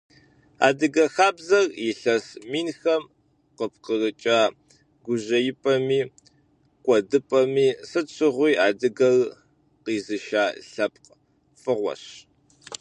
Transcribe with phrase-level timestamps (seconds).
[0.67, 3.03] Адыгэ хабзэр илъэс минхэм
[3.57, 4.39] къыпхрыкӏа,
[5.05, 5.99] гужьеипӏэми,
[6.83, 9.17] кӏуэдыпӏэми сыт щыгъуи адыгэр
[9.83, 11.07] къизыша лъэпкъ
[11.61, 12.03] фӏыгъуэщ.